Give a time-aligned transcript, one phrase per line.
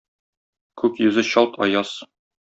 [0.81, 1.93] Күк йөзе чалт аяз.